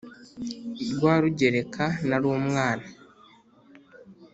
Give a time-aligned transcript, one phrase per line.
[0.93, 2.87] rwarugereka nari umwana